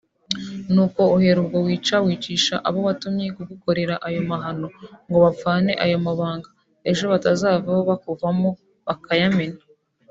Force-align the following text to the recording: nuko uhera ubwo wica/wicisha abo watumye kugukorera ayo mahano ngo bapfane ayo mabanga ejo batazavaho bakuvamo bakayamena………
nuko 0.73 1.01
uhera 1.15 1.37
ubwo 1.43 1.57
wica/wicisha 1.67 2.55
abo 2.67 2.79
watumye 2.87 3.27
kugukorera 3.35 3.95
ayo 4.07 4.21
mahano 4.31 4.67
ngo 5.07 5.17
bapfane 5.25 5.71
ayo 5.83 5.97
mabanga 6.05 6.49
ejo 6.89 7.03
batazavaho 7.13 7.81
bakuvamo 7.89 8.49
bakayamena……… 8.87 9.61